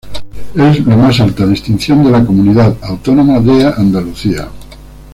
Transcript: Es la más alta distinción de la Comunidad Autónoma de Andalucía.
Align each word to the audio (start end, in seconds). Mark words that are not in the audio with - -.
Es 0.55 0.83
la 0.87 0.97
más 0.97 1.19
alta 1.19 1.45
distinción 1.45 2.03
de 2.03 2.09
la 2.09 2.25
Comunidad 2.25 2.75
Autónoma 2.81 3.39
de 3.39 3.67
Andalucía. 3.67 4.47